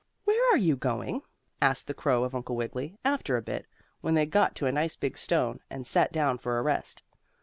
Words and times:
"Where 0.23 0.51
are 0.51 0.57
you 0.57 0.75
going?" 0.75 1.21
asked 1.61 1.85
the 1.85 1.93
crow 1.93 2.23
of 2.23 2.33
Uncle 2.33 2.55
Wiggily, 2.55 2.97
after 3.05 3.37
a 3.37 3.41
bit, 3.43 3.67
when 3.99 4.15
they 4.15 4.25
got 4.25 4.55
to 4.55 4.65
a 4.65 4.71
nice 4.71 4.95
big 4.95 5.15
stone, 5.15 5.59
and 5.69 5.85
sat 5.85 6.11
down 6.11 6.39
for 6.39 6.57
a 6.57 6.63
rest. 6.63 7.03